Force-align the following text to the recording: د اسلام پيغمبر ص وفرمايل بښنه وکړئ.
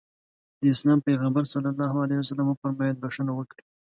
د 0.59 0.61
اسلام 0.73 0.99
پيغمبر 1.07 1.43
ص 2.27 2.31
وفرمايل 2.49 2.95
بښنه 3.03 3.31
وکړئ. 3.35 3.63